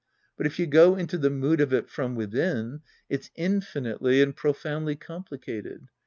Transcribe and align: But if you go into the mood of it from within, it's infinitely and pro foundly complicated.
But 0.35 0.47
if 0.47 0.57
you 0.57 0.65
go 0.65 0.95
into 0.95 1.15
the 1.19 1.29
mood 1.29 1.61
of 1.61 1.71
it 1.71 1.87
from 1.87 2.15
within, 2.15 2.81
it's 3.07 3.29
infinitely 3.35 4.19
and 4.23 4.35
pro 4.35 4.51
foundly 4.51 4.99
complicated. 4.99 5.89